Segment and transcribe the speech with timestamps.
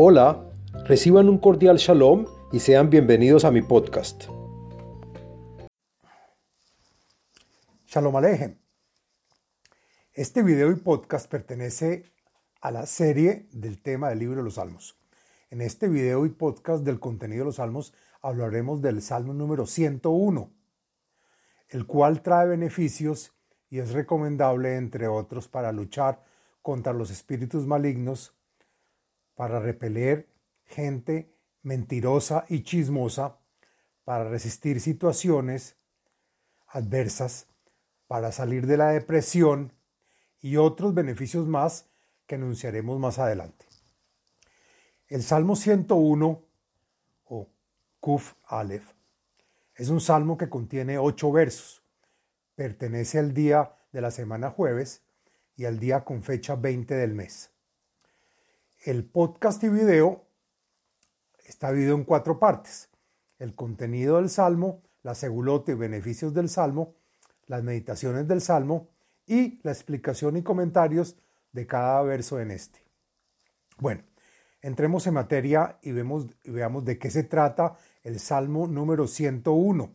[0.00, 0.48] Hola,
[0.84, 4.26] reciban un cordial shalom y sean bienvenidos a mi podcast.
[7.84, 8.60] Shalom Alejem.
[10.12, 12.04] Este video y podcast pertenece
[12.60, 14.96] a la serie del tema del libro de los Salmos.
[15.50, 20.52] En este video y podcast del contenido de los Salmos hablaremos del Salmo número 101,
[21.70, 23.32] el cual trae beneficios
[23.68, 26.22] y es recomendable, entre otros, para luchar
[26.62, 28.37] contra los espíritus malignos,
[29.38, 30.26] para repeler
[30.64, 33.38] gente mentirosa y chismosa,
[34.02, 35.76] para resistir situaciones
[36.66, 37.46] adversas,
[38.08, 39.72] para salir de la depresión
[40.40, 41.86] y otros beneficios más
[42.26, 43.64] que anunciaremos más adelante.
[45.06, 46.42] El Salmo 101
[47.26, 47.48] o
[48.00, 48.90] Kuf Aleph
[49.76, 51.84] es un salmo que contiene ocho versos.
[52.56, 55.04] Pertenece al día de la semana jueves
[55.54, 57.52] y al día con fecha 20 del mes.
[58.84, 60.24] El podcast y video
[61.44, 62.88] está dividido en cuatro partes.
[63.40, 66.94] El contenido del Salmo, la segulote y beneficios del Salmo,
[67.46, 68.88] las meditaciones del Salmo
[69.26, 71.16] y la explicación y comentarios
[71.50, 72.78] de cada verso en este.
[73.78, 74.04] Bueno,
[74.62, 79.92] entremos en materia y, y veamos de qué se trata el Salmo número 101.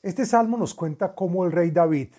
[0.00, 2.14] Este salmo nos cuenta cómo el rey David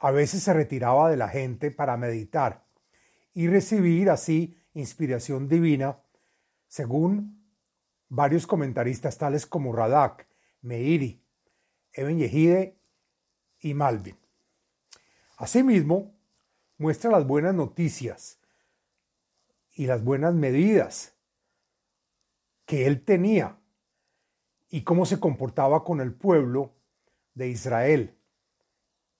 [0.00, 2.64] a veces se retiraba de la gente para meditar
[3.32, 6.00] y recibir así inspiración divina,
[6.68, 7.40] según
[8.08, 10.26] varios comentaristas tales como Radak,
[10.62, 11.22] Meiri,
[11.92, 12.78] Eben Yehide
[13.60, 14.16] y Malvin.
[15.36, 16.14] Asimismo,
[16.78, 18.40] muestra las buenas noticias
[19.74, 21.14] y las buenas medidas
[22.64, 23.58] que él tenía
[24.68, 26.74] y cómo se comportaba con el pueblo
[27.34, 28.16] de Israel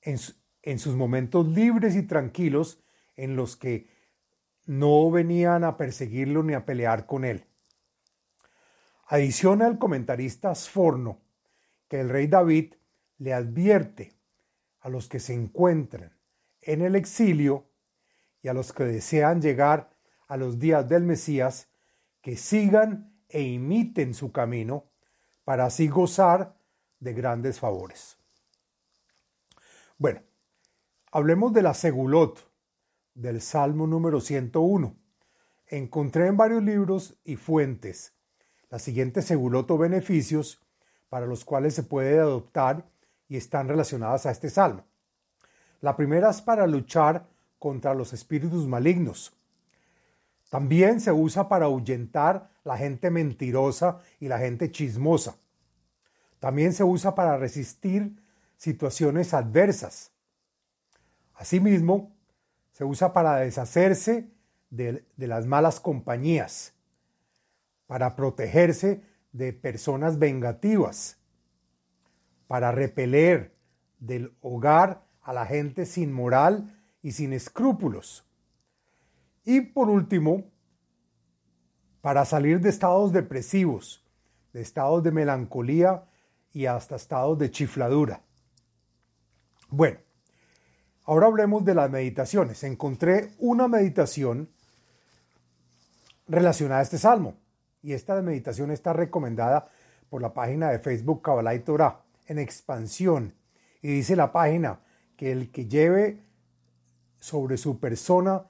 [0.02, 0.18] en,
[0.62, 2.82] en sus momentos libres y tranquilos
[3.16, 3.88] en los que
[4.70, 7.44] no venían a perseguirlo ni a pelear con él.
[9.08, 11.18] Adiciona el comentarista Sforno
[11.88, 12.74] que el rey David
[13.18, 14.14] le advierte
[14.78, 16.12] a los que se encuentran
[16.62, 17.66] en el exilio
[18.42, 19.90] y a los que desean llegar
[20.28, 21.66] a los días del Mesías
[22.20, 24.84] que sigan e imiten su camino
[25.42, 26.54] para así gozar
[27.00, 28.18] de grandes favores.
[29.98, 30.22] Bueno,
[31.10, 32.49] hablemos de la segulot,
[33.14, 34.94] del Salmo número 101.
[35.68, 38.14] Encontré en varios libros y fuentes
[38.70, 40.60] las siguientes seguloto beneficios
[41.08, 42.86] para los cuales se puede adoptar
[43.28, 44.84] y están relacionadas a este salmo.
[45.80, 47.26] La primera es para luchar
[47.58, 49.32] contra los espíritus malignos.
[50.48, 55.36] También se usa para ahuyentar la gente mentirosa y la gente chismosa.
[56.38, 58.16] También se usa para resistir
[58.56, 60.10] situaciones adversas.
[61.34, 62.12] Asimismo,
[62.80, 64.26] se usa para deshacerse
[64.70, 66.72] de, las malas compañías,
[67.86, 69.02] para protegerse
[69.32, 71.18] de personas vengativas,
[72.46, 73.54] para repeler
[73.98, 78.26] del hogar a la gente sin moral y sin escrúpulos.
[79.44, 80.44] Y por último,
[82.00, 84.02] para salir de estados depresivos,
[84.54, 86.06] de estados de melancolía
[86.54, 88.22] y hasta estados de chifladura.
[89.68, 89.98] Bueno,
[91.10, 92.62] Ahora hablemos de las meditaciones.
[92.62, 94.48] Encontré una meditación
[96.28, 97.34] relacionada a este salmo
[97.82, 99.68] y esta meditación está recomendada
[100.08, 103.34] por la página de Facebook Kabbalah y Torah en expansión
[103.82, 104.82] y dice la página
[105.16, 106.22] que el que lleve
[107.18, 108.44] sobre su persona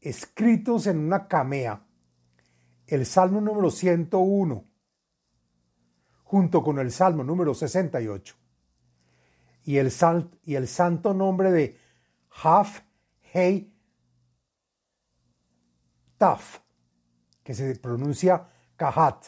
[0.00, 1.82] escritos en una camea
[2.86, 4.64] el salmo número 101
[6.24, 8.34] junto con el salmo número 68
[9.66, 9.92] y el,
[10.46, 11.81] y el santo nombre de
[12.42, 12.82] Haf,
[13.32, 13.72] Hei,
[16.18, 16.60] Taf,
[17.42, 19.26] que se pronuncia Kahat.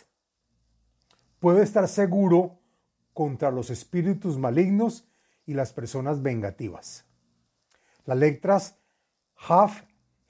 [1.38, 2.60] Puede estar seguro
[3.12, 5.06] contra los espíritus malignos
[5.46, 7.04] y las personas vengativas.
[8.04, 8.78] Las letras
[9.36, 9.82] Haf,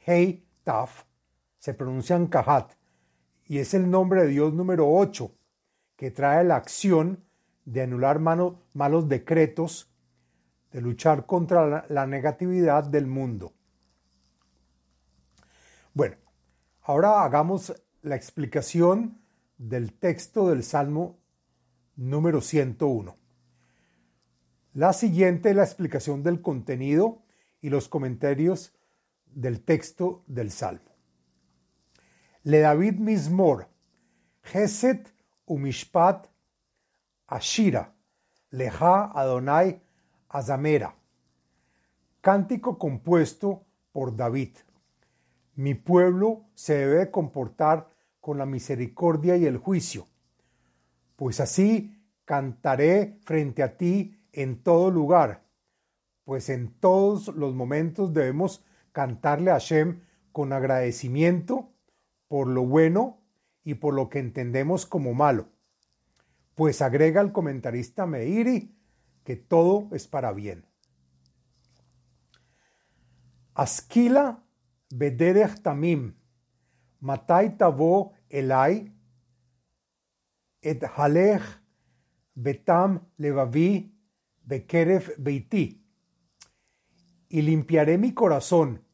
[0.06, 1.04] Hei, Taf
[1.58, 2.72] se pronuncian Kahat
[3.46, 5.30] y es el nombre de Dios número 8
[5.96, 7.24] que trae la acción
[7.64, 9.93] de anular malos decretos
[10.74, 13.52] de luchar contra la, negatividad del mundo.
[15.92, 16.16] Bueno,
[16.82, 17.72] ahora hagamos
[18.02, 19.20] la explicación
[19.56, 21.20] del texto del Salmo
[21.94, 23.16] número 101.
[24.72, 27.22] La siguiente es la explicación del contenido
[27.60, 28.74] y los comentarios
[29.26, 30.90] del texto del Salmo.
[32.42, 33.68] Le David Mismor,
[34.42, 35.14] Geset
[35.46, 36.26] Umishpat
[37.28, 37.94] Ashira,
[38.50, 39.83] Leja Adonai
[40.34, 40.96] Azamera.
[42.20, 44.50] Cántico compuesto por David.
[45.54, 47.88] Mi pueblo se debe comportar
[48.20, 50.08] con la misericordia y el juicio,
[51.14, 55.44] pues así cantaré frente a ti en todo lugar,
[56.24, 60.00] pues en todos los momentos debemos cantarle a Hashem
[60.32, 61.70] con agradecimiento
[62.26, 63.20] por lo bueno
[63.62, 65.46] y por lo que entendemos como malo.
[66.56, 68.73] Pues agrega el comentarista Meiri
[69.24, 70.66] que todo es para bien.
[73.54, 74.42] Asquila
[74.90, 76.14] bederech tamim,
[77.00, 78.92] matai tavo elai,
[80.60, 81.42] et halech
[82.34, 83.92] betam levavi
[84.44, 85.80] bekeref beiti.
[87.28, 88.84] Y limpiaré mi corazón,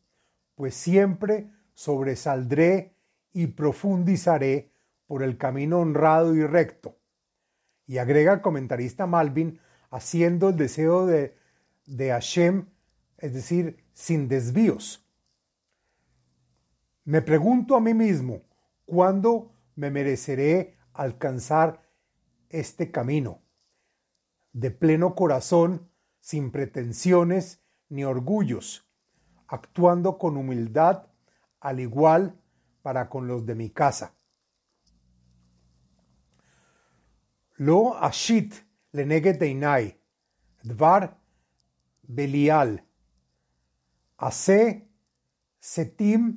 [0.54, 2.96] pues siempre sobresaldré
[3.32, 4.72] y profundizaré
[5.06, 6.98] por el camino honrado y recto.
[7.86, 9.58] Y agrega el comentarista Malvin,
[9.90, 11.34] haciendo el deseo de,
[11.86, 12.66] de Hashem,
[13.18, 15.04] es decir, sin desvíos.
[17.04, 18.42] Me pregunto a mí mismo,
[18.86, 21.82] ¿cuándo me mereceré alcanzar
[22.48, 23.40] este camino?
[24.52, 25.90] De pleno corazón,
[26.20, 28.86] sin pretensiones ni orgullos,
[29.48, 31.06] actuando con humildad,
[31.60, 32.40] al igual
[32.82, 34.14] para con los de mi casa.
[37.56, 38.54] Lo ashit
[38.92, 39.96] lenege deinai,
[40.62, 41.16] dvar
[42.02, 42.80] belial,
[44.18, 44.88] ase
[45.60, 46.32] setim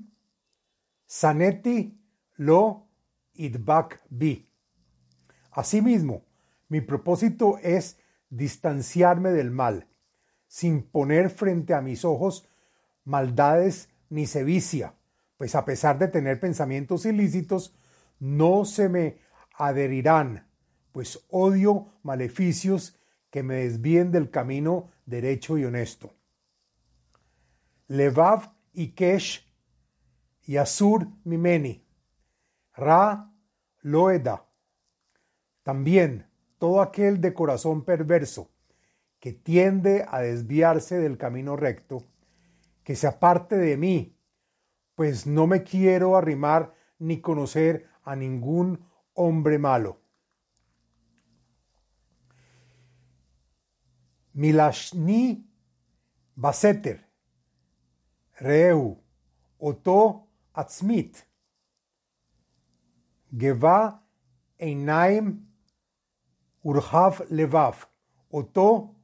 [1.08, 1.94] saneti
[2.38, 2.88] lo
[3.36, 4.46] idbak bi.
[5.52, 6.24] Asimismo,
[6.70, 7.98] mi propósito es
[8.30, 9.88] distanciarme del mal,
[10.48, 12.48] sin poner frente a mis ojos
[13.06, 14.96] maldades ni sevicia,
[15.38, 17.76] pues a pesar de tener pensamientos ilícitos,
[18.20, 19.18] no se me
[19.56, 20.48] adherirán,
[20.94, 22.98] pues odio maleficios
[23.30, 26.14] que me desvíen del camino derecho y honesto.
[27.88, 29.46] Levav y Kesh
[30.46, 31.84] y Asur Mimeni,
[32.76, 33.34] Ra
[33.82, 34.46] Loeda.
[35.64, 36.28] También
[36.60, 38.52] todo aquel de corazón perverso
[39.20, 42.06] que tiende a desviarse del camino recto,
[42.84, 44.16] que se aparte de mí,
[44.96, 50.03] pues no me quiero arrimar ni conocer a ningún hombre malo.
[54.36, 55.46] Milashni
[56.36, 57.08] Baseter,
[58.40, 58.98] Reu,
[59.60, 61.18] Oto Atzmit,
[63.32, 64.02] Geva
[64.60, 65.46] Einaim
[66.64, 67.88] Urhav Levav,
[68.32, 68.96] Oto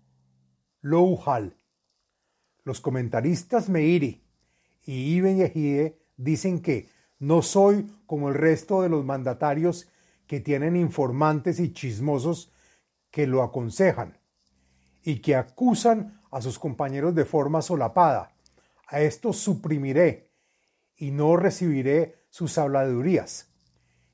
[0.81, 1.55] Louhal.
[2.63, 4.23] Los comentaristas Meiri
[4.85, 6.89] y Ibn Yehide dicen que
[7.19, 9.87] no soy como el resto de los mandatarios
[10.25, 12.51] que tienen informantes y chismosos
[13.11, 14.18] que lo aconsejan
[15.03, 18.31] y que acusan a sus compañeros de forma solapada.
[18.87, 20.29] A estos suprimiré
[20.95, 23.47] y no recibiré sus habladurías.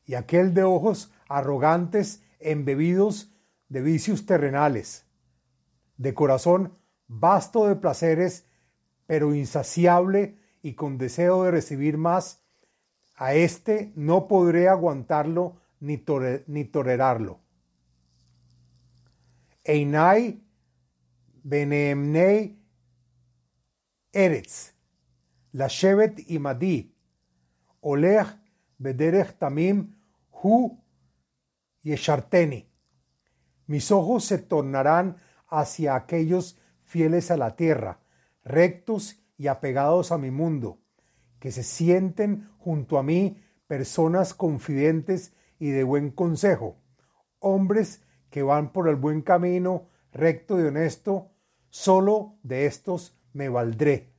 [0.06, 3.32] Y aquel de ojos arrogantes, embebidos
[3.70, 5.06] de vicios terrenales,
[5.98, 6.78] de corazón
[7.08, 8.46] vasto de placeres,
[9.08, 12.44] pero insaciable y con deseo de recibir más,
[13.16, 17.40] a éste no podré aguantarlo ni, tolerarlo.
[19.64, 20.45] Einai
[21.46, 22.58] beneemnei
[24.14, 24.74] eretz,
[25.54, 26.92] shevet imadi,
[27.82, 28.32] olech
[28.80, 29.94] bederech tamim
[30.32, 30.78] hu
[31.84, 32.66] yesharteni.
[33.68, 38.00] Mis ojos se tornarán hacia aquellos fieles a la tierra,
[38.44, 40.80] rectos y apegados a mi mundo,
[41.40, 46.78] que se sienten junto a mí personas confidentes y de buen consejo,
[47.40, 51.35] hombres que van por el buen camino, recto y honesto,
[51.76, 54.14] solo de estos me valdré.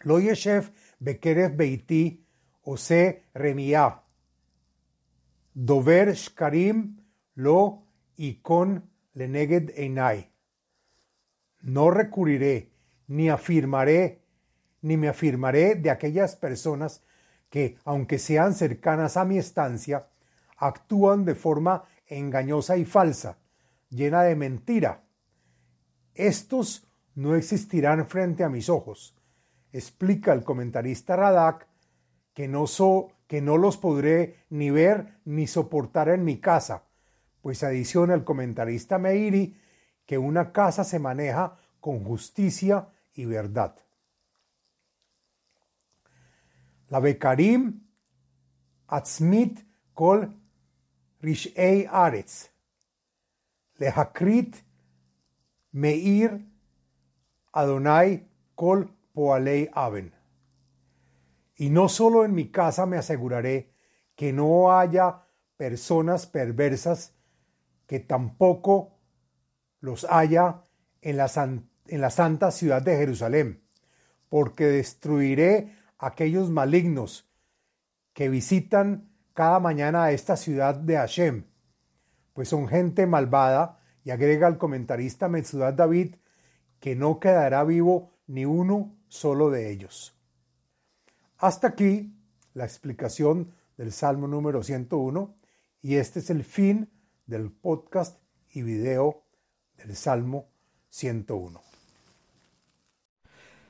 [0.00, 2.26] Lo yeshev bekerev beiti
[2.64, 4.02] ose remia.
[5.54, 6.96] Dover shkarim
[7.36, 7.84] lo
[8.16, 8.82] ikon
[9.14, 10.32] leneged einai.
[11.62, 12.72] No recurriré
[13.06, 14.22] ni afirmaré,
[14.82, 17.04] ni me afirmaré de aquellas personas
[17.50, 20.08] que, aunque sean cercanas a mi estancia,
[20.56, 23.38] actúan de forma engañosa y falsa,
[23.90, 25.04] llena de mentira.
[26.14, 29.16] Estos no existirán frente a mis ojos.
[29.72, 31.68] Explica el comentarista Radak
[32.34, 36.84] que no, so, que no los podré ni ver ni soportar en mi casa,
[37.42, 39.56] pues adiciona el comentarista Meiri
[40.06, 43.76] que una casa se maneja con justicia y verdad.
[46.88, 47.86] La Bekarim
[48.88, 49.60] Atzmit
[49.94, 50.34] Kol
[51.20, 52.50] Rishei Aretz
[53.76, 54.56] Lehakrit
[55.72, 56.46] Meir
[57.52, 60.14] Adonai Kol Poalei Aben.
[61.56, 63.72] Y no solo en mi casa me aseguraré
[64.14, 67.14] que no haya personas perversas,
[67.86, 68.98] que tampoco
[69.80, 70.64] los haya
[71.02, 71.30] en la,
[71.86, 73.62] en la santa ciudad de Jerusalén,
[74.28, 77.30] porque destruiré aquellos malignos
[78.14, 81.44] que visitan cada mañana a esta ciudad de Hashem,
[82.32, 86.16] pues son gente malvada, y agrega el comentarista Metzudat David
[86.80, 90.14] que no quedará vivo ni uno solo de ellos.
[91.38, 92.14] Hasta aquí
[92.54, 95.34] la explicación del Salmo número 101
[95.82, 96.90] y este es el fin
[97.26, 98.18] del podcast
[98.52, 99.22] y video
[99.76, 100.48] del Salmo
[100.90, 101.60] 101.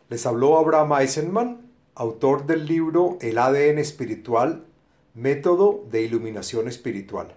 [0.09, 4.65] Les habló Abraham Eisenman, autor del libro El ADN espiritual,
[5.15, 7.37] método de iluminación espiritual.